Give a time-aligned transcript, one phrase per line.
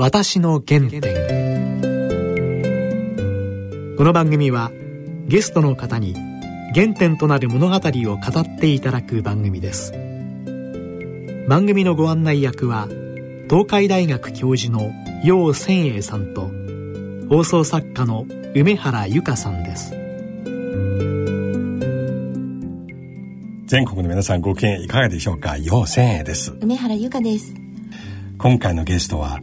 [0.00, 1.02] 私の原点。
[3.96, 4.70] この番組は
[5.26, 6.14] ゲストの方に
[6.72, 7.80] 原点となる物語を
[8.16, 9.90] 語っていただく番組です。
[11.48, 12.86] 番組のご案内役は
[13.50, 14.92] 東海大学教授の
[15.24, 16.48] 楊千栄さんと
[17.28, 18.24] 放送作家の
[18.54, 19.90] 梅原由香さんです。
[23.66, 25.56] 全国の皆さんご機嫌いかがでしょうか？
[25.56, 26.52] 陽千栄です。
[26.60, 27.52] 梅原由香です。
[28.38, 29.40] 今回のゲストは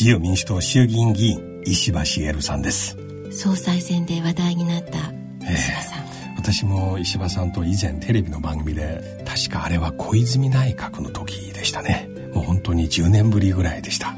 [0.00, 2.96] 自由民主党衆議院議員石破茂さんです。
[3.32, 5.12] 総裁選で話題になった
[5.44, 12.08] 石破さん、えー、私も石破さんと以前テレビの番組で確かあれは小泉内閣の時でしたね。
[12.32, 14.14] もう本当に10年ぶりぐらいでした。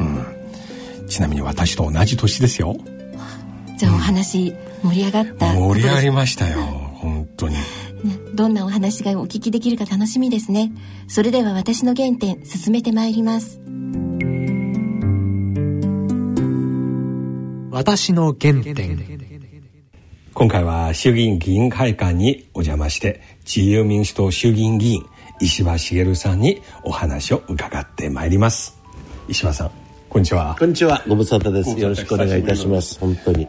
[0.00, 0.04] う
[1.02, 1.06] ん。
[1.08, 2.74] ちなみに私と同じ年ですよ。
[3.76, 7.56] じゃあお話盛り上がった、うん、盛り上がりましたよ本当に。
[8.32, 10.72] どんなお話がお聞きできるか楽しみですね。
[11.06, 13.60] それでは私の原点進めてまいります
[17.78, 18.98] 私の原点。
[20.34, 25.06] 今回は衆議院議員会館にお邪魔して自由民主党衆議院議員
[25.40, 28.76] 石破茂さんにお話を伺ってまいります。
[29.28, 29.70] 石破さん
[30.08, 30.56] こんにちは。
[30.58, 31.04] こんにちは。
[31.06, 31.78] ご無沙汰です。
[31.78, 32.98] よろしくお願いいたします。
[32.98, 33.46] 本当に。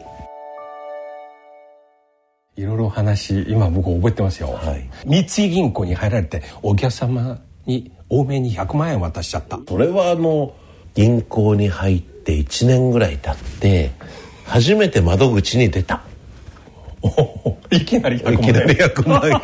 [2.54, 9.58] いろいろ話今僕覚えてますよ、はい、三井銀行に入られてお客様に多めに100万円渡しちゃった。
[9.66, 10.54] それはあの
[10.94, 13.90] 銀行に入って1年ぐらい経って
[14.50, 16.02] 初めて窓口に出た。
[17.70, 19.40] いきなり100万円いきなり100万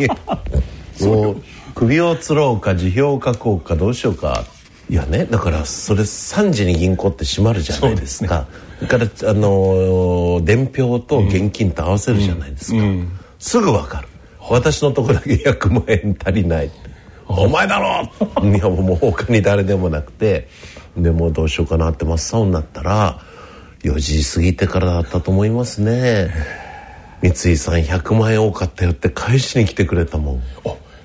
[1.00, 1.42] 円もう
[1.74, 4.44] 首をつろうか辞表を書こうかどうしようか。
[4.90, 8.46] いやねだからそれ3時に銀行って閉まるじゃないですか。
[8.80, 14.08] それ、ね、からあの伝票と現金と合わせるじゃないですか、うんうん、すぐ分かる。
[14.48, 16.70] 私のとこだけ100万円足りない。
[17.28, 18.02] お前だろ！
[18.42, 20.48] いやもう他に誰でもなくて。
[20.96, 23.20] でもどうしようかなって真っ青になったら
[23.86, 26.30] 4時過ぎてからだったと思いますね。
[27.22, 30.42] 三井さん100万円多かったよって返しに来てくれたもん。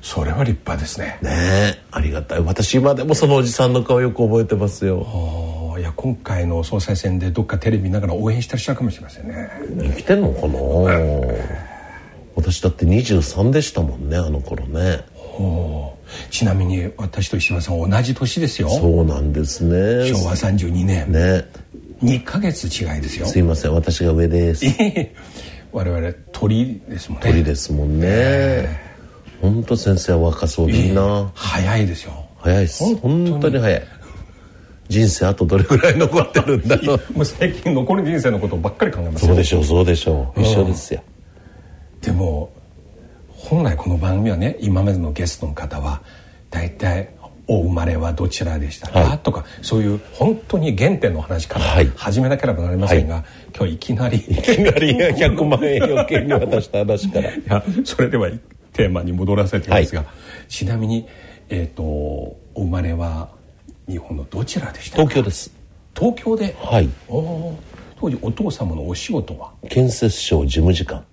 [0.02, 1.20] それは立派ですね。
[1.22, 2.42] ねありがたい。
[2.42, 5.76] 私今でもそのおじさんの顔よく覚えてますよ。
[5.80, 9.50] いや今回の総裁選でどっかテレビ見ながら応援してらっしゃるかもしれませんね。
[9.80, 10.58] 生きてんのかな、
[12.36, 15.06] 私だって23でしたもんねあの頃ね。
[16.30, 18.70] ちなみに私と石破さん同じ年ですよ。
[18.70, 20.08] そうなんですね。
[20.14, 21.12] 昭和32年。
[21.12, 21.46] ね
[22.04, 23.26] 2か月違いですよ。
[23.26, 24.66] すいません私が上です。
[25.72, 27.28] 我々鳥ですもんね。
[27.32, 28.82] 鳥ですもんね、
[29.42, 32.14] 本当先生は若そうでいいな、早いですよ。
[32.40, 32.96] 早いです。
[32.98, 33.60] 本当に。
[33.60, 33.84] 早い。
[34.90, 37.14] 人生あとどれぐらい残ってるんだろう。
[37.14, 40.42] もう最近残り人生のことばっかり考えますそうでしょうそうでしょう。
[40.42, 41.02] 一緒ですよ。
[42.02, 42.52] でも
[43.30, 46.02] 本来この番組はね今までのゲストの方は
[46.50, 47.10] 大体
[47.52, 51.66] お生まれはどちらでしたか、はい、とかそういう本当に原点の話から
[51.98, 57.30] 始めなければなりませんが、はい、今日いきなりいきなり100万円余計に渡した話から。
[57.36, 58.30] いやそれでは
[58.72, 60.08] テーマに戻らせてますが、は
[60.48, 61.06] い、ちなみに、
[61.50, 63.28] えーと、お生まれは
[63.90, 65.52] 日本のどちらでした東京です。
[65.94, 66.56] 東京で？
[66.58, 66.90] はい。
[68.00, 69.52] 当時お父様のお仕事は？
[69.70, 71.04] 建設省事務次官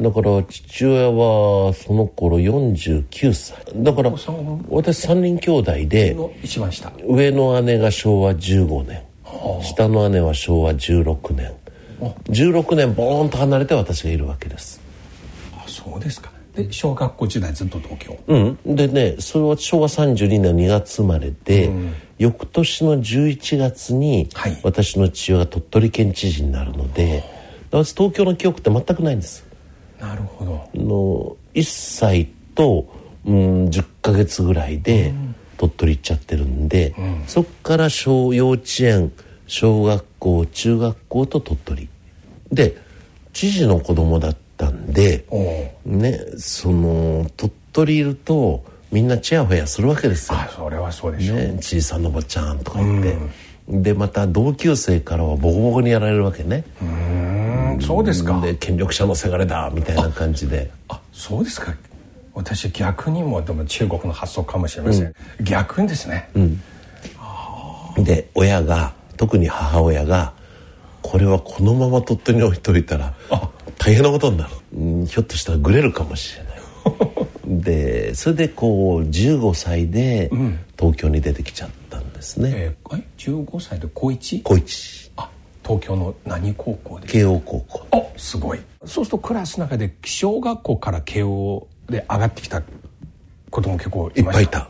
[0.00, 3.56] だから父親はその頃49歳。
[3.76, 6.90] だから私3人兄弟で一番下。
[7.06, 9.02] 上の姉が昭和15年。
[9.62, 11.52] 下の姉は昭和16年。
[12.28, 14.80] 16年ボーンと離れて私がいるわけです。
[15.54, 16.30] あそうですか。
[16.54, 18.18] で小学校時代ずっと東京。
[18.26, 18.58] うん。
[18.76, 24.30] でねそれは昭和32年2月生まれで、うん、翌年の11月に、
[24.62, 27.35] 私の父親が鳥取県知事になるので
[27.84, 29.44] 私東京の記憶って全くないんです。
[30.00, 30.70] なるほど。
[30.74, 32.86] の1歳と、
[33.24, 35.12] うん、10ヶ月ぐらいで
[35.56, 39.12] 鳥取行っちゃってるんで、うん、そっから小幼稚園
[39.46, 41.88] 小学校中学校と鳥取。
[42.52, 42.76] で
[43.32, 45.26] 知事の子供だったんで、
[45.84, 50.38] ね、その鳥取いるとみんなチヤホヤするわけですよ。
[50.38, 53.30] あそれはそうでしょう、ね、小さなおばちゃんとか言って、うん、
[53.68, 56.64] でまた同級生からはボコボコにやられるわけね。
[56.80, 58.40] うんそうですか。
[58.40, 60.70] で権力者のせがれだみたいな感じで。
[60.88, 61.74] あそうですか。
[62.34, 65.06] 私逆にもでも中国の発想かもしれません。
[65.06, 65.14] うん、
[65.44, 66.28] 逆にですね。
[66.34, 70.32] うん、で親が特に母親が
[71.02, 73.14] これはこのまま鳥取に置いといたら
[73.78, 76.56] 大変なことになる、うん、ひょっとしたらグレるかもしれない
[77.62, 80.30] でそれでこう15歳で
[80.78, 81.85] 東京に出てきちゃったん
[82.26, 84.42] ですね、うん、えー、15歳で高一？
[84.42, 85.12] 高一。
[85.16, 85.30] あ
[85.62, 87.86] 東京の何高校で慶応高校。
[87.92, 88.60] あすごい。
[88.84, 92.62] そうするとクラスの中で小学校から慶応で上がってきた
[93.50, 94.68] 子供結構いっぱいいた。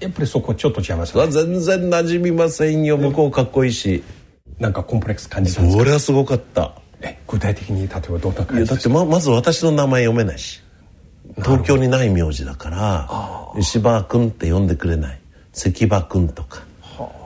[0.00, 1.26] やっぱりそこちょっと違いますね。
[1.28, 2.98] 全然馴染みませんよ。
[2.98, 4.02] 向こうかっこいいし。
[4.58, 5.82] なんかコンプレックス感じたんですか？
[5.82, 6.74] それはすごかった。
[7.00, 10.62] え具体的に例えばどんな感じだってままず私の名前読めないし。
[11.36, 15.20] 東京にない名字だから石場君って呼んでくれない。
[15.52, 16.62] 関場君とか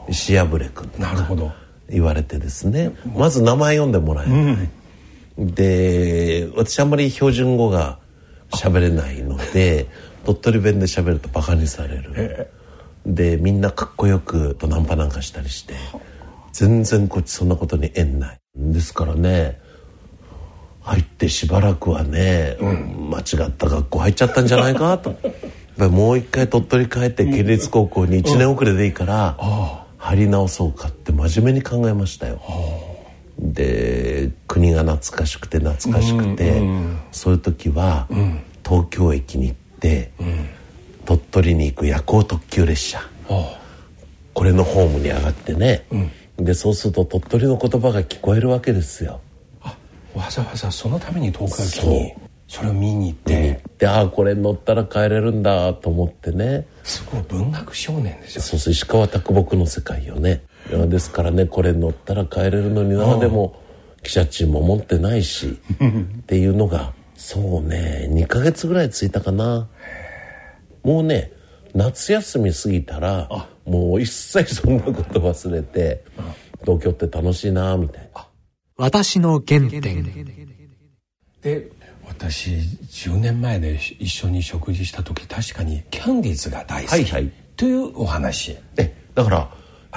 [0.08, 1.54] 石破れ君とか
[1.88, 2.92] 言われてですね。
[3.14, 4.68] まず名前読んでもらえない、
[5.38, 7.98] うん、で私あんまり標準語が
[8.50, 9.86] 喋れないので
[10.24, 12.50] 鳥取弁で喋るとバカにされる。
[13.06, 15.74] でみんなかっこよくとナンパなんかしたりして
[16.52, 18.40] 全然こっちそんなことに縁ない。
[18.54, 19.60] ですからね
[20.80, 25.16] 入ってしばらくはね、うん、間違った学校入っちゃったんじゃないかと。
[25.90, 29.36] もう一回鳥取帰って県立高校に1年遅れでいいから
[29.98, 32.40] 入り直そうかって真面目に考えましたよ。
[33.38, 40.48] で国が懐かしくて懐かしくて、うんうん、そういう時は、うん、東京駅に行って、うん、
[41.04, 43.00] 鳥取に行く夜行特急列車。
[44.34, 45.84] これのホームに上がってね、
[46.36, 49.20] でそうすると鳥取の言葉が聞こえるわけですよ。
[50.14, 52.27] わざわざそのために東海駅に？
[52.48, 53.62] それを見に行って。
[53.78, 56.66] でああこれ乗ったら帰れるんだと思ってね。
[56.82, 58.42] すごい文学少年ですよ。
[58.42, 60.42] そうそう石川啄木の世界よね。
[60.88, 63.62] ですからねこれ乗ったら帰れるのになでも
[64.02, 69.68] 記者チームも持ってないし っていうのがそうね2ヶ月ぐらいついたかな。
[70.82, 71.32] もうね
[71.74, 76.02] 夏休み過ぎたらもう一切そんなこと忘れて
[76.62, 78.26] 東京って楽しいなみたいな。
[78.78, 80.04] 私の原点。
[81.42, 81.70] で
[82.08, 88.56] 私10年前で一緒に食事した時確かにキャンディーズが大好き、はいはい、というお話。
[88.76, 89.50] えだから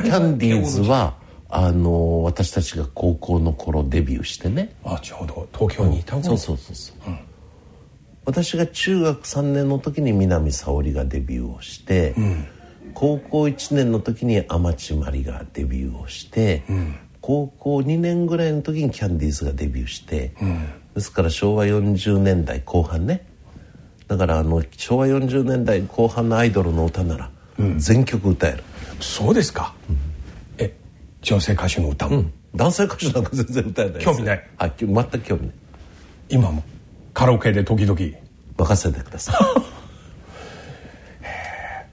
[0.04, 1.16] キャンディーズは
[1.50, 4.76] あの私たちが高校の頃デビューしてね。
[4.84, 7.20] あちょうど東京にいた頃、うん、そうそうそうそう、うん、
[8.26, 12.48] 私が中学3年の時に南沙織がデビューをして、うん、
[12.94, 16.64] 高校1年の時に天地真理がデビューをして、
[17.22, 23.26] 高校2年ぐらいの時にキャンディーズがデビューして、うん、ですから昭和40年代後半ね。
[24.08, 27.30] だからあの昭和40年代後半のアイドルの歌なら
[27.78, 28.64] 全曲歌える、
[28.96, 29.98] うん、そうですか、うん、
[30.58, 30.76] え
[31.22, 34.50] 女性歌手の歌も、男性歌手なんか全然歌えない興味ない。
[34.58, 35.56] あ全く興味ない。
[36.30, 36.62] 今も？
[37.14, 37.98] カラオケで時々？
[38.58, 39.36] 任せてください。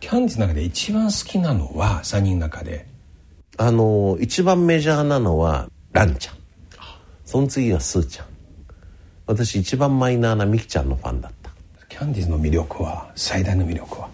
[0.00, 2.88] キャンディーズの中で一番好きなのは3人の中で？
[3.58, 6.34] あの一番メジャーなのはランちゃん。
[7.24, 8.26] その次がスーちゃん
[9.28, 11.50] 私一番マイナーなミキちゃんのファンだった。
[11.90, 14.08] キャンディーズの魅力は最大の魅力は？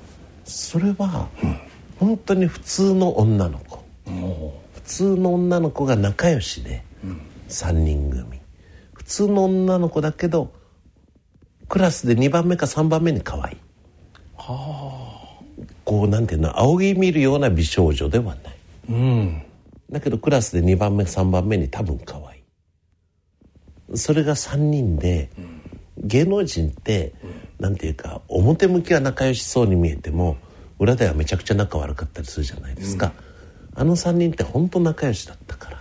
[0.45, 1.59] それは、うん、
[2.01, 4.21] 本当に普通の女の子、うん、
[4.75, 8.41] 普通の女の子が仲良しで、うん、3人組。
[8.93, 10.53] 普通の女の子だけど
[11.69, 13.57] クラスで2番目か3番目に可愛い。
[14.37, 15.45] はあ
[15.85, 18.57] こうなんていうの仰ぎ見るような美少女ではない。
[18.89, 19.43] うん、
[19.91, 22.34] だけどクラスで2番目3番目に多分可愛い
[23.97, 30.37] それが3人で、うん、芸能人って、うん、なんていうか表向きは仲良しそうに見えても
[30.79, 33.13] 裏ではめちゃくちゃ仲悪かったりするじゃないですか、
[33.75, 35.79] うん、あの3人って本当仲良しだったから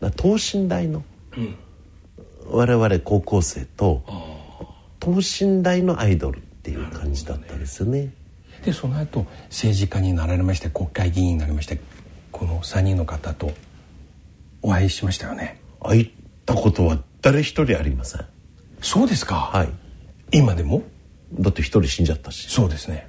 [0.00, 1.04] だ等身大の、
[1.36, 1.56] うん、
[2.50, 4.02] 我々高校生と
[5.00, 8.12] 等身大のアイドルっていう感じだったんですよね。
[8.64, 11.78] でその後政治家になられまして国会議員になりまして
[12.32, 13.52] この3人の方と
[14.62, 16.10] お会いしましたよね会っ
[16.44, 18.24] たことは誰一人ありません。
[18.80, 19.34] そうですか。
[19.34, 19.68] はい。
[20.30, 20.84] 今でも？
[21.32, 22.48] だって一人死んじゃったし。
[22.48, 23.08] そうですね。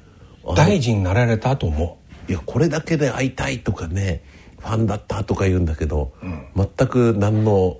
[0.55, 1.99] 大臣になられた後も？
[2.27, 4.23] いやこれだけで会いたいとかね
[4.57, 7.77] ファンだったとか言うんだけど、うん、全く何の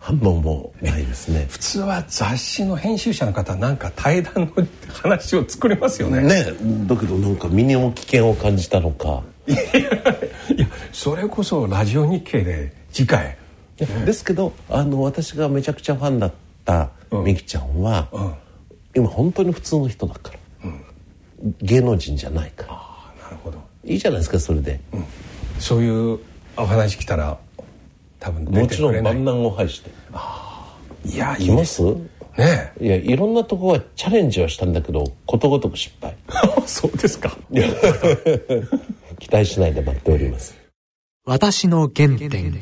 [0.00, 1.46] 反応もないですね。
[1.48, 6.20] 普通は雑誌の編集者の方なんか対談の話を作りますよね。
[6.24, 6.46] ね
[6.88, 9.22] だけどなんか身にも危険を感じたのか。
[9.46, 13.38] いやそれこそラジオ日経で次回
[13.76, 16.32] ですけどあの私がめちゃくちゃファンだっ
[16.64, 18.34] たみきちゃんは、うん、
[18.94, 22.68] 今本当に普通の人だから、うん、芸能人じゃないから。
[22.72, 23.58] あなるほど。
[23.84, 25.04] いいじゃないですかそれで、うん、
[25.58, 26.18] そういう
[26.56, 27.38] お話来たら
[28.20, 29.90] 多分もちろん万難を排して。
[31.04, 31.82] いやいます？
[32.36, 36.16] ねいやいろんなとこはチャレンジはしたんだけどことごとく失敗。
[36.66, 37.36] そうですか。
[39.20, 40.56] 期待しないで待っております
[41.26, 42.52] 私の原点。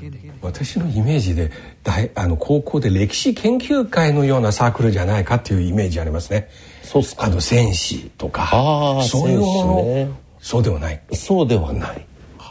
[0.41, 1.51] 私のイメージで
[1.83, 6.49] 大あの高校で歴史研究会のようなサークルじゃないかっていうイメージありますね。
[6.85, 7.25] そうすか。
[7.25, 9.03] あの戦士とか。
[9.03, 11.03] そういうもの、ね、そうではない。
[11.13, 12.07] そうではない。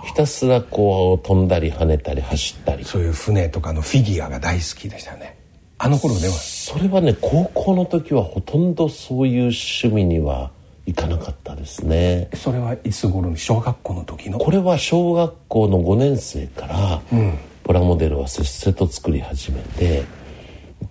[0.05, 2.83] ひたすらこう飛んだり跳ねたり走ったり。
[2.83, 5.37] そういう船とかのフィギュアが大好きでしたね。
[5.77, 6.33] あの頃では。
[6.33, 10.51] それはね高校の時はほとんどそういう趣味には
[10.85, 12.29] 行かなかったですね。
[12.33, 13.29] それはいつ頃？
[13.29, 14.39] の小学校の時の？
[14.39, 20.03] これは小学校の5年生から、うん、プラモデルはせっせと作り始めて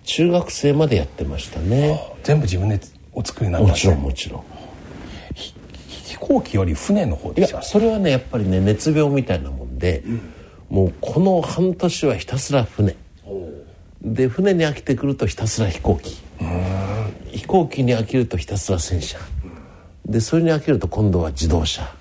[0.05, 1.99] 中学生までやってましたね。
[2.23, 2.79] 全部自分で
[3.13, 4.43] お作りになったもちろんもちろん。
[5.33, 10.21] 飛行機より船の方ですよそれはねやっぱりね熱病みたいなもんで、うん、
[10.69, 12.95] もうこの半年はひたすら船。
[14.01, 16.17] で船に飽きてくるとひたすら飛行機。
[17.31, 19.19] 飛行機に飽きるとひたすら戦車
[20.05, 21.95] でそれに飽きると今度は自動車。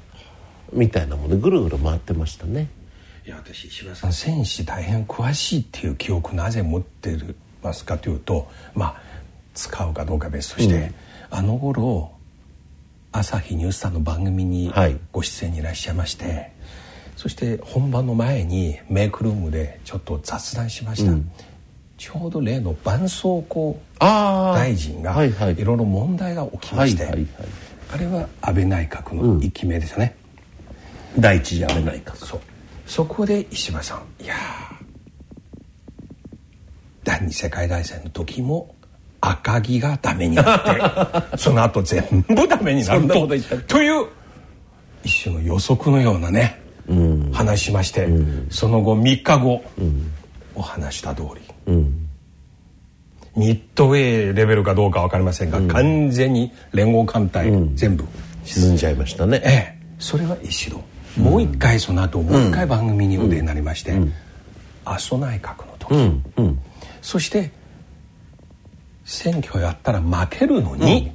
[0.72, 2.68] みたいなものでぐるぐる回ってましたね。
[3.26, 4.12] いや私石破さん。
[4.12, 9.02] 戦士大変詳しいっていう記憶なぜ持ってるますかというとまあ
[9.54, 10.94] 使うかどうか別として、うん、
[11.30, 12.12] あの頃
[13.12, 14.72] 朝日ニュースさんの番組に
[15.12, 16.52] ご出演にいらっしゃいまして、はい、
[17.16, 21.30] そして本番の前にメイクルームでちょっと雑談しました、うん、
[21.98, 25.32] ちょうど例の絆創膏大臣がい
[25.64, 27.26] ろいろ問題が起きまして、
[27.92, 30.16] あれは安倍内閣の一期目ですよね、
[31.16, 32.16] うん、第一次安倍内閣。
[32.16, 32.40] そう。
[32.86, 34.34] そこで石破さんいや
[37.04, 38.74] 第二次世界大戦の時も
[39.20, 43.28] 赤木がダメになって その後全部ダメになると。
[43.68, 44.06] という
[45.04, 50.10] 一種の予測のようなね、うん、話しまして、うん、その後3日後、うん、
[50.54, 51.72] お話した通り、
[53.36, 58.04] ミッドウェーレベルかどうか分かりませんが、完全に連合艦隊、全部
[58.44, 59.40] 沈んじゃいましたね。
[59.44, 60.82] ええ、それは一度
[61.16, 63.94] もう一回その後もう一回番組にお出になりまして、
[64.84, 66.58] 阿蘇内閣の時、
[67.02, 67.50] そして
[69.04, 71.12] 選挙やったら負けるのに、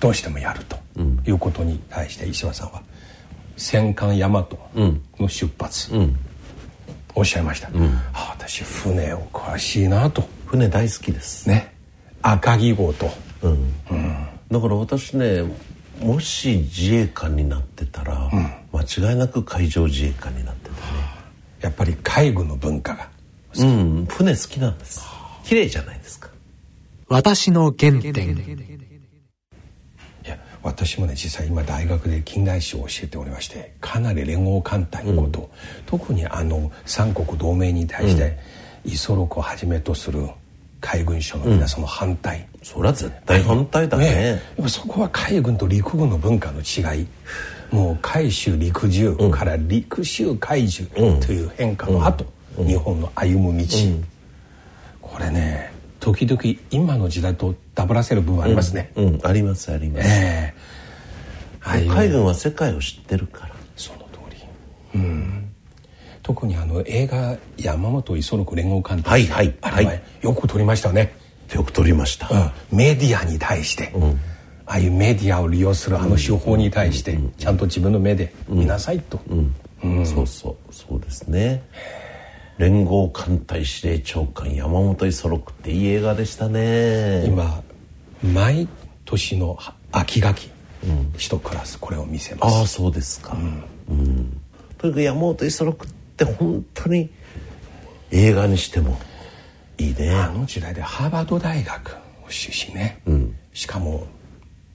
[0.00, 0.76] どうしてもやると
[1.26, 2.82] いうことに対して石破さんは
[3.56, 4.46] 戦艦大和
[5.18, 5.90] の出発、
[7.14, 11.48] おっしゃいました、うん、あ私船を詳しいなと船大好きです。
[11.48, 11.74] ね。
[12.22, 13.10] 赤城号と、
[13.42, 13.52] うん、
[13.90, 15.42] うん、だから私ね
[16.00, 20.78] もし自衛官になってたら、うん、間違いなく海上自衛官になってたね。
[21.60, 23.08] やっぱり海軍の文化が。
[23.58, 24.06] うん。
[24.08, 25.02] 船好きなんです。
[25.44, 26.30] 綺麗じゃないですか。
[27.08, 28.36] 私の原点。
[30.24, 35.48] いや私もね実際今大学で近代史を教えておりましてかなり連合艦隊のこと、うん、
[35.86, 38.36] 特にあの三国同盟に対して、うん、
[38.88, 40.26] 五十六をはじめとする
[40.80, 44.04] 海軍省の皆さんの反対、うん、それは絶対反対だね。
[44.04, 44.26] ね。
[44.30, 47.06] やっぱそこは海軍と陸軍の文化の違い。
[47.70, 52.24] もう海舟陸従から陸舟海従という変化の後、
[52.56, 53.66] 日本の歩む道、
[55.02, 56.40] これね時々
[56.70, 59.06] 今の時代とダブらせる部分ありますね、うん。
[59.06, 60.54] うん、ありますあります、え。
[61.60, 63.54] ー、海軍は世界を知ってるから。
[63.76, 64.42] その通り。
[64.94, 65.47] うん
[66.28, 71.14] 特にあの映画「山本五十六連合艦隊」はいはいあれはよく撮りましたね。
[71.54, 74.10] よく撮りました、うん、メディアに対して、うん、
[74.66, 79.18] ああいうメディアを利用するあの手法に対して、ちゃんと自分の目で見なさいと、
[80.04, 81.62] そうそうそうですね。
[82.58, 87.24] 連合艦隊司令長官山本五十六っていい映画でしたね。
[87.24, 87.62] 今
[88.22, 88.68] 毎
[89.06, 89.58] 年の
[89.90, 90.50] 秋学期
[91.16, 92.54] 一クラスこれを見せます。
[92.54, 93.34] ああそうですか、
[93.88, 94.40] うん、うん、
[94.76, 97.10] とにかく山本五十六って本当に
[98.10, 98.98] 映画にしても
[99.78, 100.14] いいね。
[100.14, 101.96] あの時代でハーバード大学
[102.28, 104.06] 出身ね、うん、しかも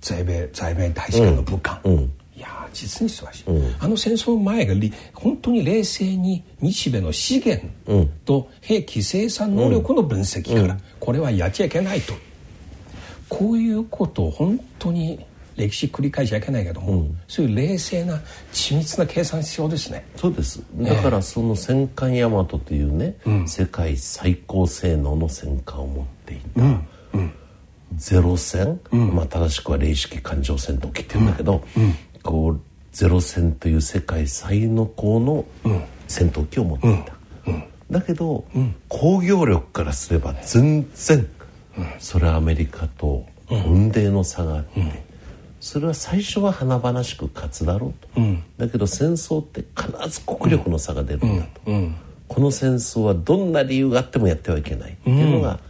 [0.01, 4.73] 在米在米大使館の武官、うん、や実に素晴らしい、うん、あの戦争前が
[5.13, 7.67] 本当に冷静に日米の資源
[8.25, 12.13] と兵器生産能力の分析から、これはやっちゃいけないと。
[13.29, 18.19] こういうことを本当に歴史繰り返しちゃいけないけども、うん、そういう冷静な
[18.51, 20.05] 緻密な計算必要ですね。
[20.15, 20.63] そうです。
[20.77, 26.87] だからその戦艦大和というね、えー、世界最高性能の戦艦を持っていた、うん。
[27.13, 27.33] うん、
[27.95, 31.63] ゼロ戦、まあ正しくは零式艦上戦闘機って言うんだけど、
[32.23, 35.45] こうゼロ戦という世界最の高の
[36.07, 37.13] 戦闘機を持っていた、
[37.91, 38.45] だけど、
[38.87, 41.27] 工業力からすれば全然、
[41.99, 45.12] それはアメリカと雲泥の差があって、
[45.63, 48.21] それは最初は華々しく勝つだろうと、
[48.57, 51.61] だけど戦争って必ず国力の差が出るんだと、
[52.27, 55.61] この戦争はどんな理由があってもやってはいけないっていうのが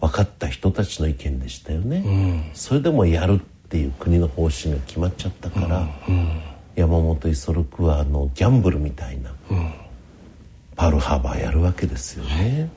[0.00, 6.14] 分かった人たちの意見でしたよね、それでもやるっていう国の方針が決まっちゃったから、うん。
[6.14, 6.40] うん、
[6.76, 9.72] 山本五十六はあのギャンブルみたいな、うん、
[10.76, 12.70] パールハーバーやるわけですよね。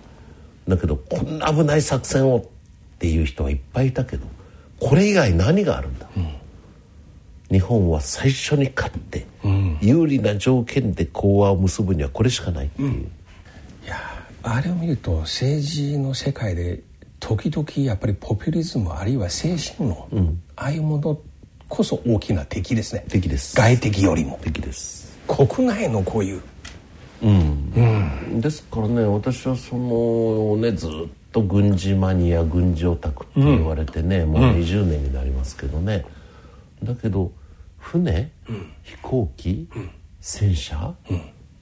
[0.67, 2.43] だけどこんな危ない作戦をっ
[2.97, 4.25] ていう人はいっぱいいたけど
[4.79, 6.07] これ以外何があるんだ、
[7.53, 9.27] 日本は最初に勝って、
[9.79, 12.91] 有利な条件で講和を結ぶにはこれしかないっていう。
[13.85, 13.99] いや
[14.41, 16.81] あれを見ると政治の世界で
[17.19, 21.19] 時々やっぱりポピュリズムあるいは精神論、うん、ああいうもの
[21.69, 23.05] こそ大きな敵ですね。
[23.07, 23.55] 敵です。
[23.55, 24.39] 外敵よりも。
[24.41, 25.15] 敵です。
[25.27, 26.41] 国内のこういう。
[27.21, 30.91] うん、ですからね私はそのねずっ
[31.31, 36.05] と軍事マニア軍事オタクって言われてね、うん、もう20年になりますけどね、
[36.81, 37.31] うん、だけど
[37.83, 38.31] 船、
[38.83, 39.67] 飛行機、
[40.21, 40.95] 戦車、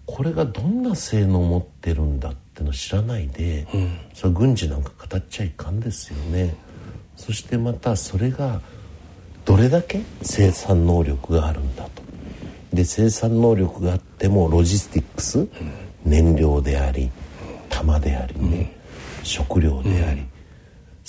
[0.05, 3.67] これがどんな性能を持ってるんだっての知らないで、
[4.13, 6.55] それ軍事なんか語っちゃいかんですよね。
[7.15, 8.61] そしてまたそれが
[9.45, 12.03] どれだけ生産能力があるんだと。
[12.71, 15.47] で生産能力があってもロジスティックス、
[16.05, 17.09] 燃料であり
[17.69, 18.77] 弾でありね、
[19.23, 20.23] 食料であり、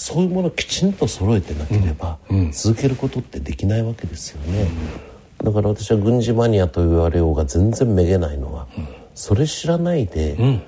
[0.02, 2.18] そういうものをきちんと揃えてなければ、
[2.50, 4.68] 続けることってできないわけですよね、
[5.44, 8.66] だから私は軍事マニアと言われようが全然めげないのは、
[9.14, 10.60] それ知らないで、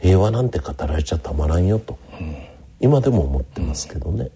[0.00, 2.00] 平和なんて語られちゃたまらんよと、
[2.80, 4.30] 今でも思ってますけどね、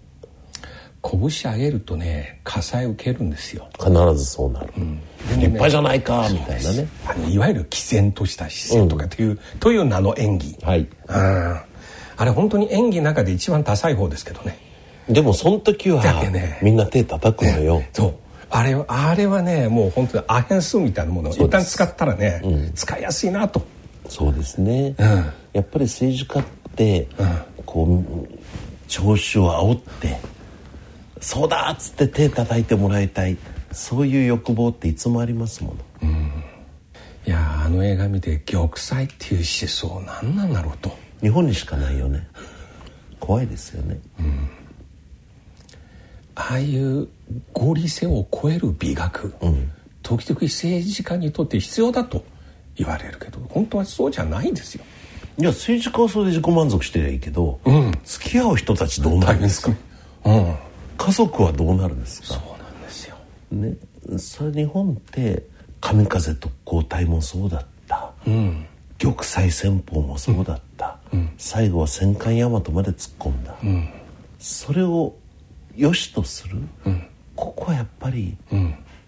[1.01, 3.67] 拳上げるとね火災受けるんですよ。
[3.77, 4.99] 必ずそうなる、うん、
[5.35, 6.87] 立派じゃないかみたいなね。
[7.05, 11.74] あのいわゆる毅然とした姿勢とかという、うん、という名の演技、はい、ああ
[12.23, 14.57] れ本当に演技の中で一番ダサい方ですけどね。
[15.09, 16.59] でもその時はね。
[16.61, 18.15] みんな手叩くのよ、そう。
[18.49, 23.61] あれはあれはねもう本当にアヘン数みたいなものを一旦使ったらね、うん、使いやすいなと。
[24.07, 25.07] そうですね、うん、
[25.51, 26.43] やっぱり政治家っ
[26.75, 27.07] て、
[27.65, 28.39] こう
[28.87, 30.19] 聴衆を煽って
[31.19, 33.37] そうだっつって手叩いてもらいたい。
[33.75, 36.31] そういう欲望っていつもありますもの、うん、
[37.27, 42.27] いやあの映画見て玉砕っていう思想何なんだろうと日本にしかないよね。
[43.19, 44.47] 怖いですよね、うん、
[46.35, 47.07] ああいう
[47.51, 49.71] 合理性を超える美学、うん、
[50.03, 52.23] 時々政治家にとって必要だと
[52.75, 54.83] 言われるけど本当はそうじゃないんですよ。
[55.39, 59.71] いや政治家はそれで自己満足してりゃいいけど、うん、付き合う人たちどうなるんですか、
[60.25, 60.55] うん。
[60.95, 62.27] 家族はどうなるんですか？
[62.27, 63.15] そうなんですよ、
[63.51, 63.73] ね、
[64.19, 65.41] それ日本って
[65.81, 68.67] 神風特攻隊もそうだった、うん、
[68.97, 73.89] 玉砕戦法もそうだった、うん、最後は戦艦大和まで突っ込んだ、うん、
[74.39, 75.15] それを
[75.75, 76.57] 良しとする、
[77.35, 78.37] ここはやっぱり、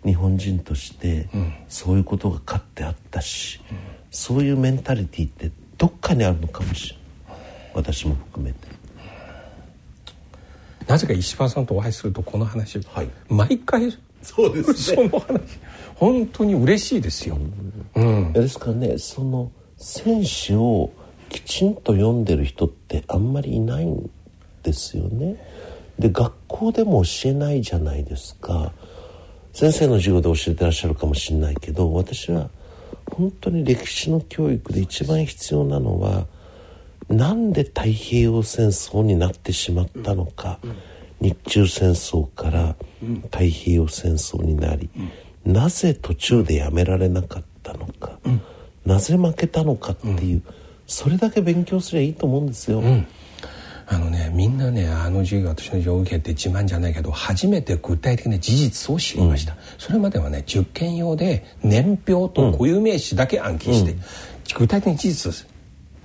[0.03, 1.29] 日本人として
[1.69, 3.61] そういうことが勝ってあったし、
[4.11, 7.07] そういうメンタリティーってどっかにあるのかもしれない
[7.75, 8.67] 私も含めて。
[10.87, 15.41] なぜか石破さんとお会いするとこの話、はい、毎回そうです、ね、その話
[15.95, 17.37] 本当に嬉しいですよ。
[17.95, 20.91] うん、ですからねその選手を
[21.29, 24.09] きちんと読んでる人ってあんまりいないん
[24.63, 25.35] ですよね。
[25.99, 28.71] で学校でも教えないじゃないですか。
[29.53, 32.49] 先生の授業で教えてらっしゃるかもしれないけど私は
[33.11, 36.27] 本当に歴史の教育で一番必要なのは
[37.09, 40.59] なんで太平洋戦争になってしまったのか、
[41.21, 42.75] 日中戦争から
[43.31, 44.89] 太平洋戦争になり、
[45.45, 48.19] なぜ途中でやめられなかったのか、
[48.87, 50.41] なぜ負けたのかっていう、
[50.87, 52.81] それだけ勉強すればいいと思うんですよ。
[53.89, 63.99] あのねみんなねあの授業私の授業を受けて自慢じゃないけど初めて具体的な事実を知りました、うん、それまではね受験用で年表と固有名詞だけ暗記して、うん、
[64.57, 65.47] 具体的に事実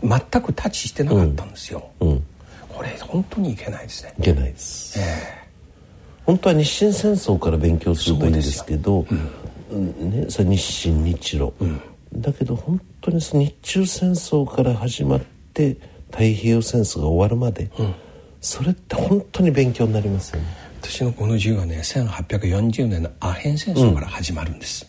[0.00, 2.24] 全くタッチしてなかったんですよ、うん、
[2.68, 4.14] これ本当にいけないですね。
[4.16, 9.04] いけないです、えー、本当は日清戦争から勉強するといいんですけど
[9.72, 11.80] うん、ね、それ日清日露、うん、
[12.14, 15.20] だけど本当に日中戦争から始まっ
[15.54, 15.76] て
[16.10, 17.94] 太平洋戦争が終わるまで、うん、
[18.40, 20.46] それって本当に勉強になりますよね。
[20.82, 24.86] 私のこの授業はね1840年のアヘン戦争から始まるんです、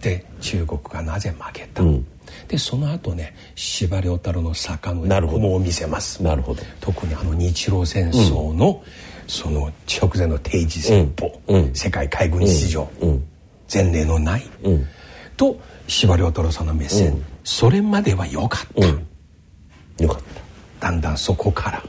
[0.00, 2.06] で中国がなぜ負けた、うん。
[2.48, 6.22] でその後ね司馬太郎の坂の雲を見せます。
[6.22, 6.62] なるほど。
[6.80, 13.24] 特にあの日露戦争の、うん、その直前の定時戦法、うん、世界海軍史上、うん、
[13.72, 14.42] 前例のない、
[15.36, 18.66] と司馬太郎さんの目線、それまでは良かっ
[19.96, 20.22] た、よかっ
[20.80, 20.88] た。
[20.88, 21.82] だんだんそこから。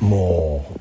[0.00, 0.80] もう。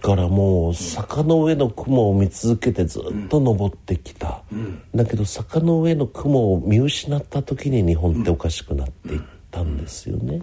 [0.00, 10.42] からもう坂の上の雲を見続けてずっと登ってきた、うん、だけど坂の上の雲を見失った時に日本っておかしくなっていったんですよね、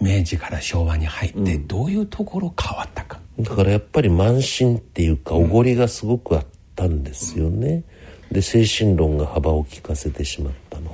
[0.00, 7.84] 明治から昭和に入ってどういうところ変わったか、だからやっぱり慢心っていうかおごりがすごくあったんですよね、
[8.30, 10.92] で精神論が幅を利かせてしまったのね、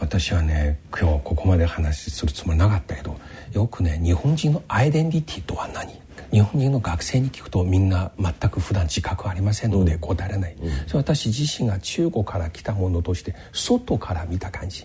[0.00, 3.16] 私はね今日ここまで話するつもりなかったけど
[3.52, 5.92] よくね日本人のアイデンティティとは何？
[6.30, 14.84] 日本人の学生に聞くとみんな全く普段自覚ありませんので答えられない、うん、それ私自身が中国から来たものとして外から見た感じ。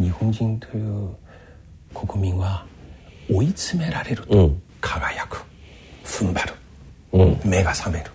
[0.00, 1.10] 日本人という
[1.94, 2.66] 国民は
[3.30, 5.44] 追い詰められると輝く、
[6.04, 6.54] 踏ん張る。
[7.44, 8.10] 目が覚める、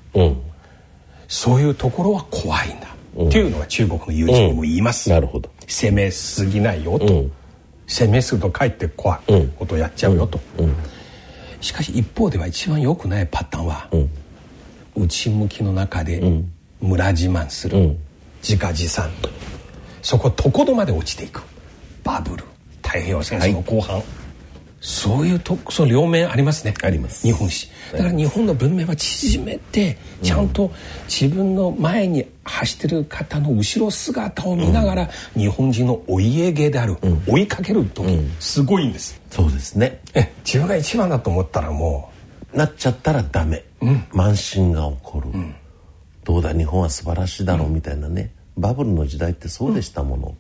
[1.27, 2.87] そういうところは怖いんだ、
[3.27, 5.49] っていうのが中国の友人にも言います、なるほど。
[5.67, 7.25] 攻めすぎないよと、
[7.87, 10.39] 攻めするとかえって怖いことをやっちゃうよと、
[11.61, 13.89] しかし一方では一番良くないパターンは、
[14.95, 16.21] 内向きの中で
[16.79, 17.97] 村自慢する、
[18.41, 19.09] 自画自賛。
[20.01, 21.41] そこところまで落ちていく。
[22.03, 22.43] バブル。
[22.83, 24.05] 太平洋戦争の後半、はい、
[24.81, 26.73] そういうとその両面ありますね。
[26.83, 27.25] あります。
[27.25, 27.69] 日本史。
[27.91, 30.71] だから日本の文明は縮めてちゃんと
[31.07, 39.19] 自分の前に走ってる方の後ろ姿を見ながら、うん、日本人のお家芸である、うん、追いかける時、うん、すごいんです。
[39.31, 40.01] そうですね。
[40.13, 42.11] え自分が一番だと思ったらも
[42.53, 45.27] うなっちゃったらダメ、慢心が起こる、
[46.23, 50.37] どうだ日本は素晴らしいだろうみたいなね、バブルの時代ってそうでしたもの、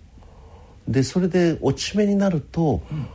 [0.87, 3.07] うん、でそれで落ち目になると、うん、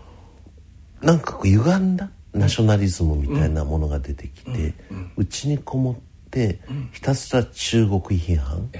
[1.02, 4.74] なんかこう歪んだナショナリズムみたいなものが出てきて
[5.16, 5.96] うち、にこもっ
[6.30, 6.60] て
[6.92, 8.70] ひたすら中国批判、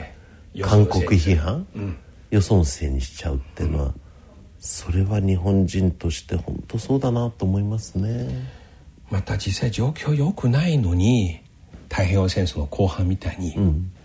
[0.63, 1.67] 韓国批判、
[2.31, 3.95] よそのせいにしちゃうっていうのは、
[4.61, 8.29] それは日本人として本当そうだなと思いますね。
[9.11, 11.41] また実際状況良くないのに
[11.89, 13.57] 太平洋戦争の後半みたいに、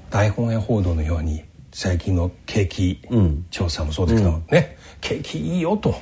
[0.10, 3.02] 大本営報道のように最近の景気
[3.52, 5.94] 調査もそうですけど、うん、ね景気いいよと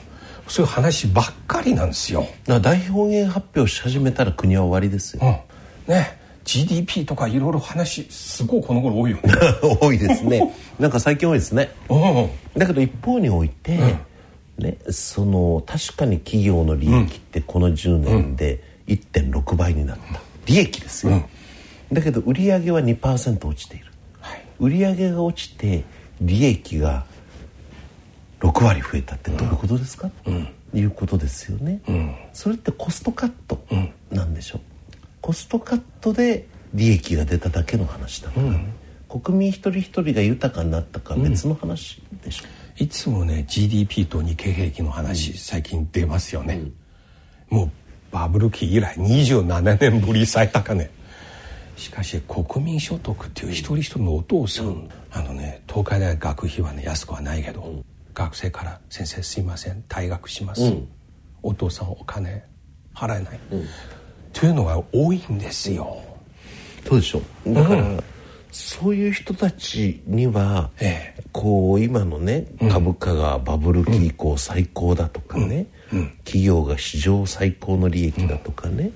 [0.47, 2.27] そういう話ばっかりなんですよ。
[2.61, 5.43] 大本営発表し始めたら国は終わりですよ。
[5.87, 6.19] うん、ね。
[6.43, 9.33] GDP とかいろいろ話すごいこの頃多いよね。
[9.79, 10.53] 多いですね。
[10.79, 13.77] なんか最近多いですね、うん、だけど一方において、
[14.57, 21.23] うん、ね、その確かに企業の利益ってこの10年で1.6倍になった、利益ですよ、
[21.91, 23.85] だけど売上は2%落ちている。
[24.59, 25.83] 売上が落ちて
[26.21, 27.05] 利益が
[28.43, 33.65] 6割増えたってどういうことですか、うん、いうことですよね、うん、それってコストカット
[34.11, 34.57] なんでしょ？
[34.57, 34.61] う、
[35.21, 38.65] コストカットで利益が出ただけの話だから、ね、
[39.07, 42.43] 国民一人一人が豊かになったか別の話でしょ？
[42.79, 46.59] う、いつもね GDP と日経平均の話、最近出ますよね、
[47.49, 47.71] もう
[48.11, 50.89] バブル期以来27年ぶり最高値。
[51.75, 60.87] しかし国民所得っていう一人一人のお父さん、うん、あのね東海大学費はね安くはないけど、うん、学生から「先生すいません退学します、うん、
[61.41, 62.43] お父さんお金
[62.93, 63.39] 払えない」
[64.33, 66.01] というのが多いんですよ。
[66.87, 67.21] そうでしょ。
[67.47, 68.03] だから、
[68.51, 75.67] そういう人たちには、ええ、こう今のね株価がバブル期以降最高だとかね、
[76.23, 78.91] 企業が史上最高の利益だとかね、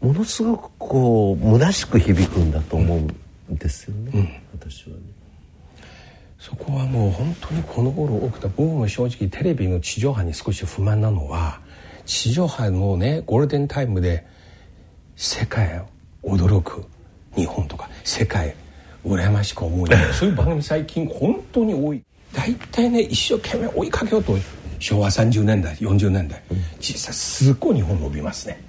[0.00, 5.02] ものすごくこう虚しく響くんだと思うんですよね、うん、私はね。
[6.48, 11.60] そこはもう本当にこの頃起きた僕も正直テレビの地上波に少し不満なのは
[12.06, 14.26] 地上波のねゴールデンタイムで
[15.14, 15.84] 世界
[16.22, 16.86] を驚く
[17.36, 18.56] 日本とか世界
[19.04, 22.02] 羨ましく思う そういう番組最近本当に多い。
[22.32, 24.36] 大体ね一生懸命追いかけようと
[24.78, 26.42] 昭和30年代40年代、
[26.78, 28.62] 実際すっごい日本伸びますね。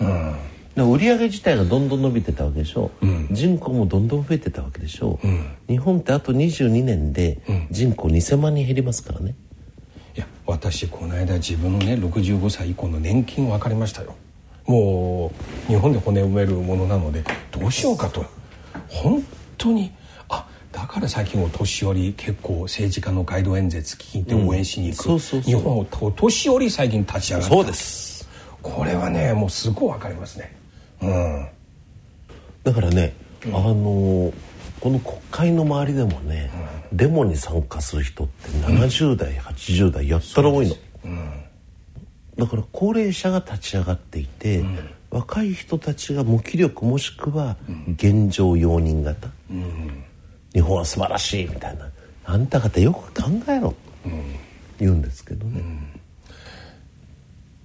[0.00, 0.36] うん、うん
[0.84, 7.38] 売上自体がどんどん伸びてたわけでしょ、うん、人口もどんどん増えてたわけでしょ、うん、日本ってあと22年で
[7.70, 9.34] 人口2000万人減りますからね、
[10.14, 14.14] いや私この間自分のね65歳以降の年金分かりましたよ。
[14.66, 15.32] も
[15.68, 18.24] う日本で骨埋めるものなのでどうしようかと。
[18.88, 19.24] 本
[19.56, 19.92] 当に
[20.28, 25.54] あだから最近お年寄り結構政治家のガイド演説聞いて応援しに行く、うん、そうそうそう。
[25.54, 27.48] 日本をお年寄り最近立ち上がった。
[27.48, 28.28] そうです。
[28.62, 30.54] これはねもうすごい分かりますね
[31.02, 31.48] うん、
[32.64, 34.32] だからね、うん、あの
[34.80, 36.50] この国会の周りでもね、
[36.90, 40.74] うん、デモに参加する人って70代、うん、80代やったら多いの、
[42.36, 44.64] だから高齢者が立ち上がっていて、
[45.10, 47.56] 若い人たちが無気力もしくは
[47.94, 49.28] 現状容認型、
[50.52, 51.88] 日本は素晴らしいみたいな。
[52.28, 53.74] あんた方よく考えろ、
[54.78, 55.62] 言うんですけどね、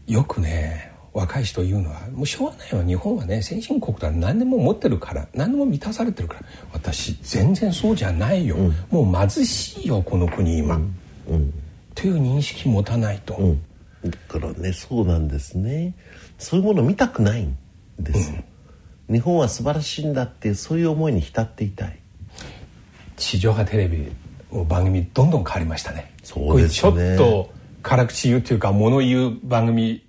[0.06, 2.84] よくね若い人言うのはもうしょうがないわ。
[2.84, 6.42] 日本はね先進国だ何でも持ってるから何でも満たされてるから。
[6.74, 10.96] 私全然そうじゃないよ、うん、もう貧しいよこの国今、うん。
[11.30, 11.54] うん、
[11.94, 13.38] という認識持たないと、
[14.04, 15.94] だからねそうなんですね。
[16.38, 17.58] そういうもの見たくないん
[18.00, 18.32] です。
[18.32, 18.38] よ、
[19.10, 22.00] 日本は素晴らしいんだってそういう思いに浸っていたい。
[23.18, 24.12] 地上波テレビ
[24.52, 26.14] の番組どんどん変わりましたね。
[26.24, 26.92] そうですね。
[26.94, 27.52] ちょっと
[27.84, 30.04] 辛口言うっていうか物言う番組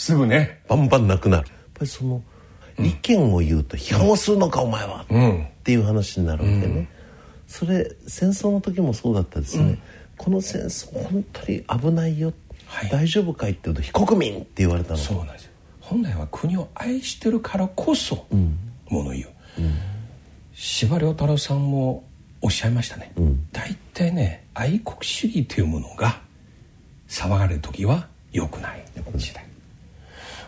[0.00, 0.62] すぐね。
[0.66, 1.48] バンバンなくなる。
[1.48, 2.22] やっぱりその、
[2.78, 6.88] 意見を言うと批判をするのか、お前は、っていう話になるわけね、
[7.46, 9.78] それ戦争の時もそうだったですね、
[10.16, 12.32] この戦争本当に危ないよ、
[12.64, 14.96] はい、大丈夫かいって言うと非国民って言われたの。
[14.96, 15.50] そうなんですよ。
[15.80, 18.56] 本来は国を愛してるからこそ、うん、
[18.88, 19.26] もの言う、
[20.54, 22.08] 司馬遼太郎さんも
[22.40, 23.12] おっしゃいましたね、
[23.52, 26.22] 大体ね愛国主義というものが
[27.06, 28.82] 騒がれる時は良くない
[29.16, 29.44] 時代、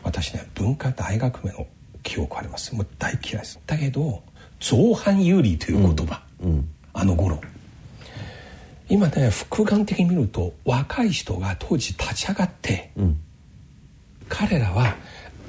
[0.02, 1.66] 私ね文化大学名の
[2.02, 2.74] 記憶あります。
[2.74, 3.60] もう大嫌いです。
[3.66, 4.22] だけど
[4.60, 6.22] 造反有利という言葉、
[6.92, 7.40] あの頃。
[8.88, 12.90] 今ね複眼的に見ると若い人が当時立ち上がって、
[14.28, 14.96] 彼らは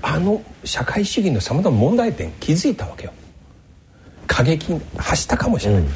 [0.01, 3.13] あの社会主義のさまざまな問題点気づいたわけよ。
[4.27, 5.89] 過激に発したかもしれない、うん、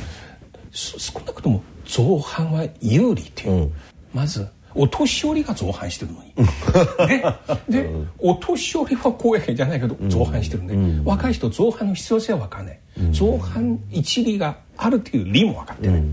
[0.71, 3.73] 少なくとも造反は有利っていう、うん、
[4.13, 6.33] まずお年寄りが造反してるのに。
[7.67, 12.79] でで、お年寄りは公益じゃないけど造反してるんで、うん、若い人造反の必要性は分かんない、
[13.11, 16.03] 造反一理があるっていう理も分かってない、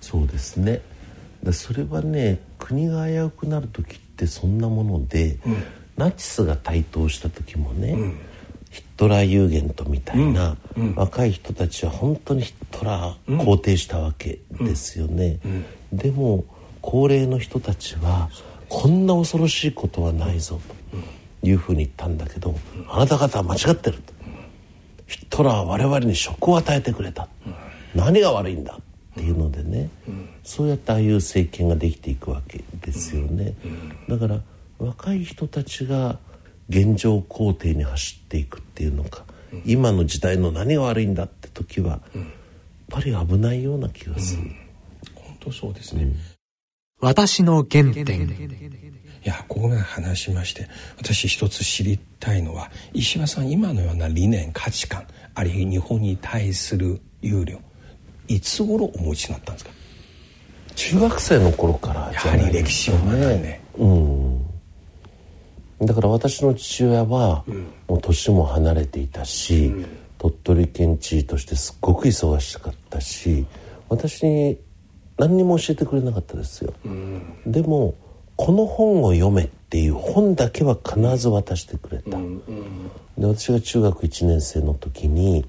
[0.00, 0.80] そうですね。
[1.52, 5.38] それはね国が危うくなる時ってそんなもので、
[5.96, 8.18] ナチスが台頭した時もね、うん、
[8.70, 15.38] ヒットラーユーゲントみたいな、うん、若い人たちは本当にヒットラー肯定したわけですよね、
[15.92, 16.44] でも
[16.80, 18.30] 高齢の人たちは
[18.68, 20.60] こんな恐ろしいことはないぞ
[21.42, 22.54] というふうに言ったんだけど、
[22.88, 23.98] あなた方は間違ってる。
[23.98, 24.12] と、
[25.06, 27.28] ヒットラーは我々に職を与えてくれた、
[27.94, 28.74] 何が悪いんだ？
[28.74, 29.90] っていうのでね、
[30.44, 33.54] そうやってああいう政権ができていくわけですよね、
[34.08, 34.40] だから
[34.78, 36.18] 若い人たちが
[36.68, 42.30] 現状肯定に走っていくっていうのか、うん、今の時代の何が悪いんだって時は、うん、やっ
[42.88, 44.48] ぱり危ないような気がする、うん、
[45.16, 46.12] 本当そうですね、
[47.00, 48.28] 私の原点。
[49.22, 57.58] いやここまで話しまして私一つ知りたいのは石破さん今のような理念価値観あるいは日本に対する憂慮
[58.28, 59.70] いつ頃お持ちになったんですか？
[60.74, 64.46] 中学生の頃からやはり歴史を学ね、うん。
[65.82, 67.44] だから私の父親は、
[67.88, 69.74] もう年も離れていたし、
[70.16, 73.46] 鳥取県知事としてすっごく忙しかったし
[73.88, 74.58] 私に
[75.20, 76.72] 何にも教えてくれなかったですよ、
[77.46, 77.94] でも
[78.36, 82.16] この本を読めっていう本だけは必ず渡してくれた、
[83.18, 85.44] で私が中学1年生の時に、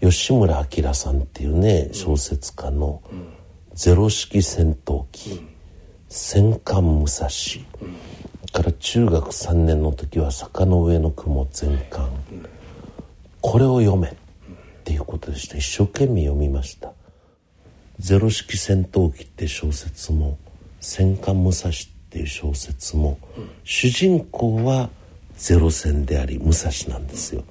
[0.00, 3.00] 吉村明さんっていうね小説家の
[3.72, 5.46] 「ゼロ式戦闘機」
[6.10, 7.28] 戦艦武蔵」
[8.52, 12.08] から中学3年の時は「坂の上の雲全巻」
[13.40, 14.12] これを読めっ
[14.82, 15.56] ていうことでした。
[15.56, 16.92] 一生懸命読みました
[17.98, 20.38] 「ゼロ式戦闘機」って小説も
[20.80, 21.72] 「戦艦武蔵」っ
[22.10, 23.18] ていう小説も、
[23.64, 24.88] 主人公は
[25.36, 27.44] ゼロ戦であり武蔵なんですよ。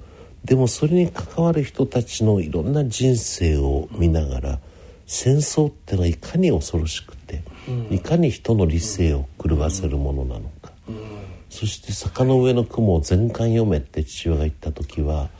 [0.44, 4.60] でもそれに関わる人たちのいろんな人生を見ながら
[5.06, 7.42] 戦争ってのはいかに恐ろしくて
[7.90, 10.72] いかに人の理性を狂わせるものなのか。
[11.50, 15.30] そして「坂の上の雲を全巻読め」って父親が言った時は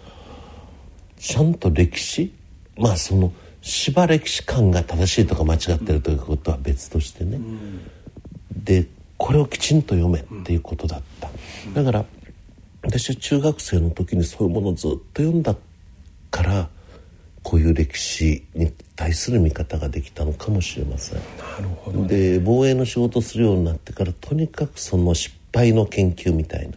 [1.19, 2.33] ちゃんと歴史
[2.77, 3.33] まあその
[3.69, 7.39] 芝歴史観が正しいとか間違ってるということは別としてね、
[8.51, 8.87] で
[9.19, 11.29] これをきちんと読めっていうことだった。
[11.75, 12.05] だから
[12.83, 15.55] 私は中学生の時にそういうものをずっと読んだ
[16.31, 16.71] から
[17.43, 21.19] こういう歴史に対する見方ができたのかもしれません。
[21.19, 21.23] な
[21.59, 26.71] るほど、ね、で防衛の仕事するようになってからとにかくその失敗の研究みたい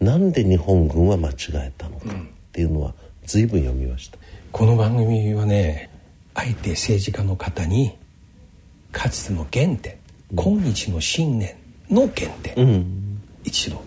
[0.00, 2.12] ななんで日本軍は間違えたのかっ
[2.50, 4.18] ていうのは随分読みました、
[4.50, 5.87] この番組はね
[6.38, 7.98] あえて政治家の方に
[8.92, 9.96] かつての原点、
[10.36, 11.56] 今日の信念
[11.90, 13.82] の原点、うん、一度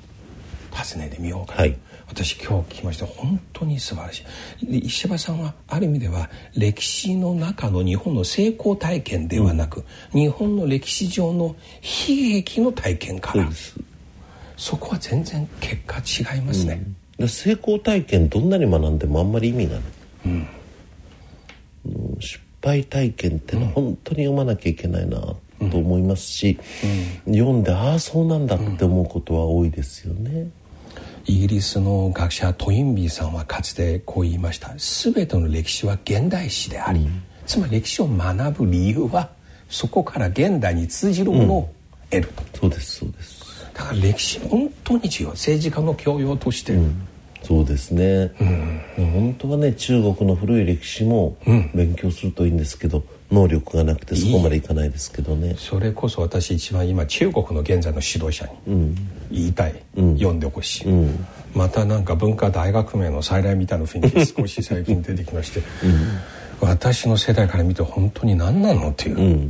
[0.70, 1.78] 尋ねてみようかな、はい。
[2.10, 4.26] 私今日聞きました本当に素晴らし
[4.62, 4.66] い。
[4.66, 11.56] で石破さんはある意味では歴史の中の日本の成功体験ではなく、うん、日本の歴史上の
[12.10, 13.48] 悲劇の体験から
[14.58, 16.84] そこは全然結果違いますね、
[17.18, 19.82] うん、成功体験どんなに学んでもあんまり意味がない、
[20.26, 20.48] うん
[22.20, 26.60] 失敗体験ってのは本当に読まなきゃいけないなと思いますし、
[27.26, 30.50] 読んでああそうなんだって思うことは多いですよね。
[31.26, 34.74] イギリスの学者トインビーさんはかつてこう言いました。
[34.78, 39.30] 全ての歴史は現代史であり、うん、つまり歴史を学ぶ理由は
[39.70, 41.74] そこから現代に通じるものを
[42.10, 43.42] 得ると、うん、そうですそうです。
[43.74, 45.30] だから歴史本当に重要。
[45.30, 47.08] 政治家の教養として、うん、
[47.44, 48.32] そうですね、
[48.98, 51.38] うん、本当はね中国の古い歴史も
[51.74, 55.56] 勉強するといいんですけど、能力がなくてそこまでいかないですけどね。
[55.58, 58.96] それこそ私一番今中国の現在の指導者に
[59.32, 61.26] 言いたい、うん、読んでほしい、うん、
[61.56, 69.50] またなんか文化大学名の再来みたいな雰囲気 少し最近出てきまして、うん、私の世代から見て本当に何なのっていう、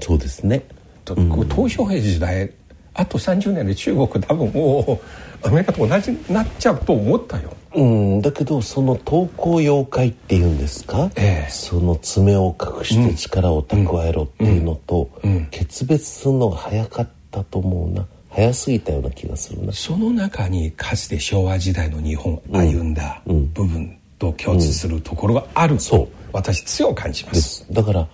[0.00, 0.64] そうですね。
[1.06, 2.50] 東小平時代
[2.98, 5.00] あと30年で中国多分も
[5.44, 7.52] うアメリカと同じになっちゃうと思ったよ。
[7.74, 15.10] うんだけどその闘魂妖怪っていうんですか、ええ、その爪を隠して力を蓄えろっていうのと、
[15.52, 18.04] 決別するのが早かったと思うな。
[18.30, 19.72] 早すぎたような気がするな。
[19.72, 27.64] その中にかつて昭和時代の日本歩んだ部分と共通するところがあると、私強く感じます。
[27.70, 28.08] だから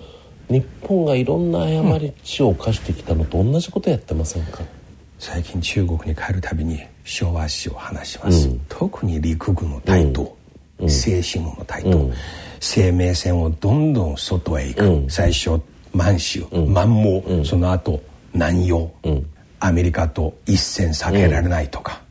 [0.48, 4.60] 日本がいろんな過ちを犯してきたのと同じことやってませんか、
[5.18, 10.36] 最近中国に帰るたびに昭和史を話します、うん、特に陸軍の台頭、
[10.78, 12.14] うん、精神軍の台頭、うん、
[12.60, 15.60] 生命線をどんどん外へ行く、うん、最初
[15.92, 18.02] 満州、満蒙、その後
[18.32, 18.90] 南洋、
[19.60, 22.02] アメリカと一線避けられないとか、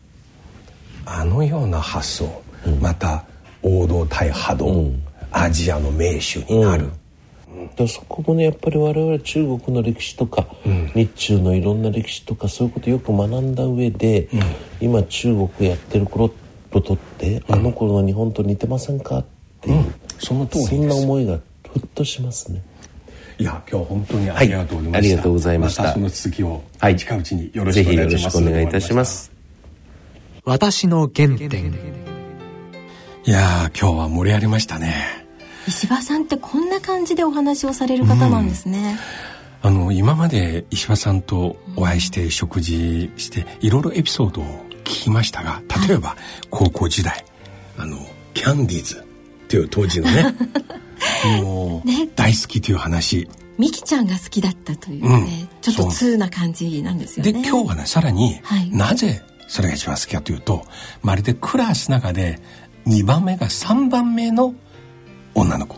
[1.05, 2.43] あのような発想、
[2.79, 3.25] また
[3.61, 4.85] 王道対波動、
[5.31, 6.89] アジアの名手になる、
[7.75, 14.41] だそこもねやっぱり我々中国の歴史とか、うん、日中のいろんな歴史とかそういうことをよく学んだ上で、うん、
[14.81, 16.31] 今中国やってる頃
[16.71, 19.25] ととって、うん、あの頃の日本と似てませんかっ
[19.61, 21.39] ていう、その通りそんな思いが
[21.71, 22.63] ふっとしますね。
[23.39, 25.83] いや今日本当にありがとうございました、はい、ありがとうございました。
[25.83, 29.31] まその続きを近いうちによろしくお願いします、はい、ぜひよろしくお願いいたします。
[30.45, 31.73] 私の原点。
[33.25, 35.22] いや今日は盛り上がりましたね
[35.67, 38.97] 石破さんってこんな感じでお話をされる方なんですね。
[39.63, 44.45] うん、あの今まで石破さんとお会いして食事していろいろエピソードを
[44.83, 46.15] 聞きましたが例えば
[46.49, 47.25] 高校時代、
[47.77, 47.97] あの
[48.33, 50.35] キャンディーズっていう当時のね
[51.41, 53.27] もう大好きという話。
[53.57, 57.33] ミキちゃんが好きだったというね、うん、ちょっと通な感じなんですよね。
[57.33, 60.65] で今日はねさらに、はい、なぜそれが一番好きかというと
[61.03, 62.39] まるでクラスの中で
[62.87, 64.55] 2番目が3番目の
[65.35, 65.77] 女の子。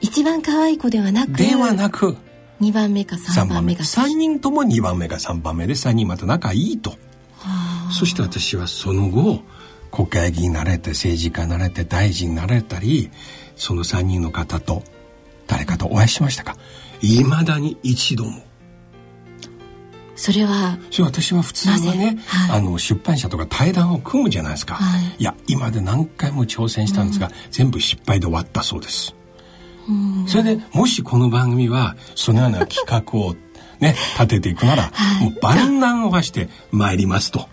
[0.00, 2.16] 一番可愛い子ではなくではなく
[2.60, 6.94] 2番目か3番目が3人とも2番目か3番目で3人また仲いいと。
[7.98, 9.40] そして私はその後
[9.90, 13.10] 国会議員になられて政治家になられて大臣になられたり
[13.56, 14.82] その3人の方と
[15.46, 16.56] 誰かとお会いしましたか？
[17.00, 18.42] いまだに一度も
[20.16, 29.14] それは私は普通はね、はい、あの出版社とか対談を組むじゃないですか、はい、いや今で何回も挑戦したんですが、うん、全部失敗で終わったそうです、
[30.26, 33.34] それでもしこの番組はそのような企画を
[33.78, 37.48] ね 立てていくなら、はい、もう万難をはして参りますと。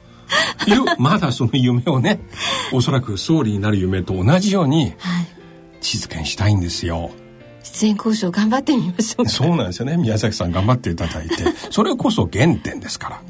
[0.66, 2.20] いうまだその夢をね
[2.74, 4.94] おそらく総理になる夢と同じように
[5.82, 7.12] 実現したいんですよ。
[7.64, 9.28] 出演交渉頑張ってみましょう。
[9.28, 9.98] そうなんですよね。
[9.98, 11.36] 宮崎さん頑張っていただいて。
[11.72, 13.22] それこそ原点ですから。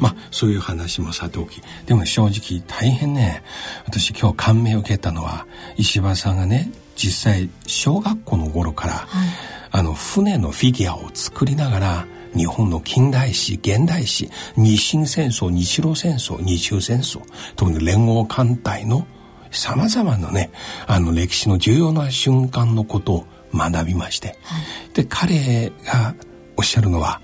[0.00, 1.60] まあそういう話もさておき。
[1.86, 3.42] でも正直大変ね。
[3.86, 5.46] 私今日感銘を受けたのは
[5.76, 9.28] 石破さんがね実際小学校の頃から、はい、
[9.70, 17.20] あの船のフィギュアを作りながら日本の近代史現代史日清戦争日露戦争日中戦争
[17.56, 19.06] 特に連合艦隊の
[19.50, 20.50] さまざまなね
[20.86, 24.58] あの歴史の重要な瞬間のことを学びまして、は
[24.90, 26.14] い、で彼が
[26.56, 27.20] おっしゃるのは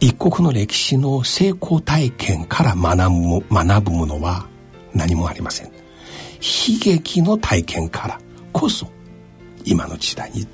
[0.00, 4.46] 一国の歴史の成功体験から学ぶ学ぶものは
[4.94, 5.66] 何もありません。
[5.66, 8.20] 悲劇の体験から
[8.52, 8.86] こそ
[9.64, 10.46] 今の時代に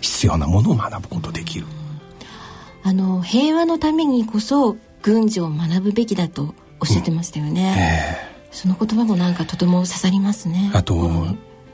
[0.00, 1.66] 必要なものを学ぶことできる。
[2.82, 8.48] あの平和のためにこそ軍事を学ぶべきだとおっしゃってましたよね、うんえ。
[8.50, 10.70] ー、その言葉もなんかとても刺さりますね。
[10.72, 10.94] あと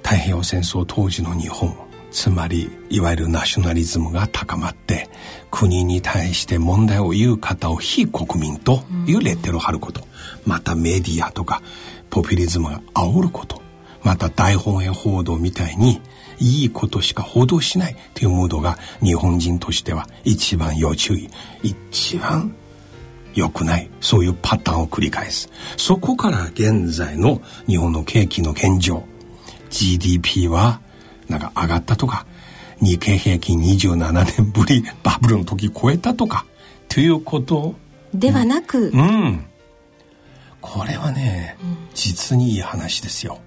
[0.02, 1.74] 太平洋戦争当時の日本
[2.12, 5.08] つまりいわゆるナショナリズムが高まって
[5.50, 10.02] 国に対して問題を言う方を非国民というレッテルを貼ること、
[10.46, 11.62] またメディアとか
[12.10, 13.62] ポピュリズムが煽ること。
[14.02, 16.02] また大本営報道みたいに
[16.38, 21.30] いいことしか報道しないというムードが日本人としては一番要注意。
[21.62, 22.54] 一番
[23.34, 23.90] 良くない。
[24.00, 25.48] そういうパターンを繰り返す。
[25.76, 29.04] そこから現在の日本の景気の現状。
[29.72, 30.80] GDP は
[31.28, 32.26] なんか上がったとか
[32.80, 36.46] 日経平均27年ぶりバブルの時超えたとか
[36.88, 37.74] ということ。
[38.14, 39.46] ではなく、うん、うん、
[40.60, 43.38] これはね、うん、実にいい話ですよ、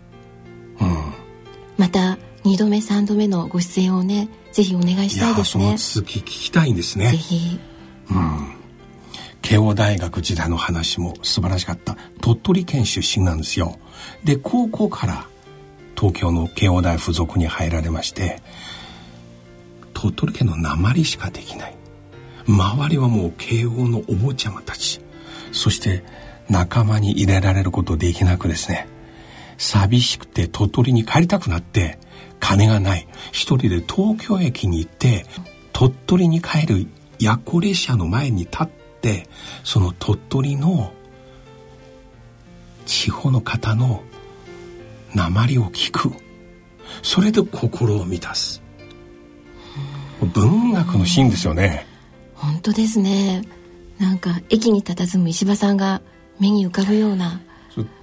[0.81, 1.13] うん、
[1.77, 5.77] また2度目3度目のご出演をねぜひお願いしたいですね。
[5.77, 7.11] その続き聞きたいんですね。
[7.11, 7.59] ぜひ。
[8.09, 8.55] うん。
[9.41, 11.97] 慶応大学時代の話も素晴らしかった。
[12.21, 13.77] 鳥取県出身なんですよ。
[14.23, 15.27] で高校から
[15.95, 18.41] 東京の慶応大附属に入られまして
[19.93, 21.75] 鳥取県の鉛しかできない。
[22.47, 25.01] 周りはもう慶応のお坊ちゃまたち。
[25.51, 26.03] そして
[26.49, 28.87] 仲間に入れられることできなくですね。
[29.57, 31.97] 寂しくて鳥取に帰りたくなって
[32.39, 33.07] 金がない。
[33.31, 35.25] 一人で東京駅に行って
[35.73, 36.87] 鳥取に帰る
[37.19, 38.67] 夜行列車の前に立っ
[39.01, 39.27] て
[39.63, 40.93] その鳥取の
[42.85, 44.03] 地方の方の
[45.15, 46.11] 鉛を聞く。
[47.01, 48.61] それで心を満たす。
[50.33, 51.85] 文学のシーンですよね。
[52.35, 53.43] 本当ですね。
[53.97, 56.01] なんか駅に佇む石破さんが
[56.39, 57.41] 目に浮かぶような。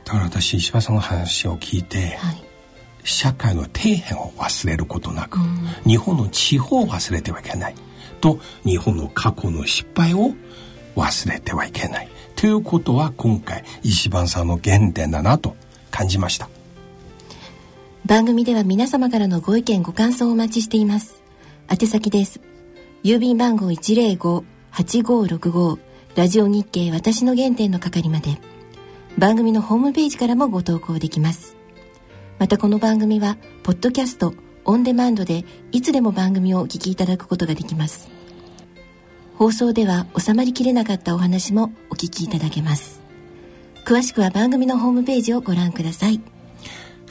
[0.04, 2.42] だから私石破さんの話を聞いて、はい、
[3.04, 7.74] 社会の底辺を忘れることなく、うん、日本の地方を忘れてはいけない
[8.20, 10.32] と日本の過去の失敗を
[10.96, 12.08] 忘れてはいけない。
[12.36, 15.56] ということは今回石破さんの原点だなと
[15.90, 16.48] 感じました
[18.04, 21.22] 番組では皆様からのご意見ご感想をお待ちしています。
[21.70, 22.40] 宛先です。
[23.04, 25.78] 郵便番号105-8565
[26.16, 28.40] ラジオ日経私の原点の係まで。
[29.16, 31.54] 番組のホームページからもご投稿できます。
[32.40, 34.34] またこの番組はポッドキャスト
[34.64, 38.10] オンデマンドでいつでも番組をお聞きいただくことができます。
[39.36, 43.00] 放送では収まりきれなかったお話もお聞きいただけます。
[43.84, 46.20] 詳しくは番組のホームページをご覧ください。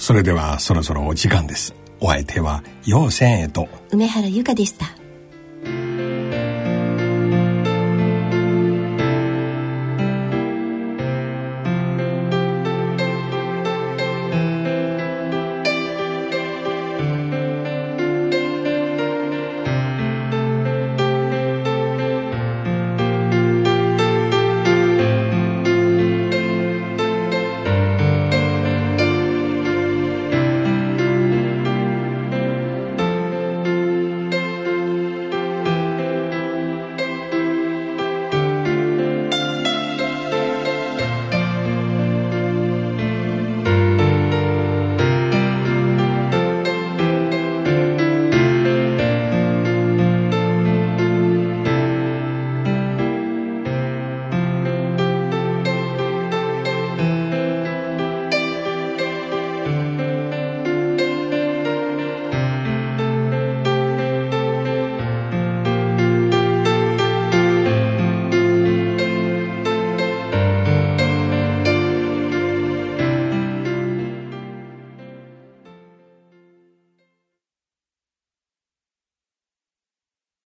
[0.02, 1.76] それではそろそろお時間です。
[2.00, 3.70] お相手は陽千恵と。
[3.92, 4.88] 梅原由香でした。